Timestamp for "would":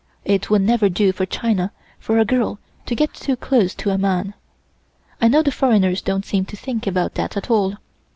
0.49-0.63